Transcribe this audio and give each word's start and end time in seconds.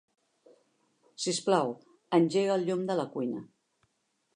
Sisplau, 1.25 1.75
engega 2.21 2.59
el 2.59 2.69
llum 2.71 2.85
de 2.91 3.01
la 3.03 3.11
cuina. 3.17 3.49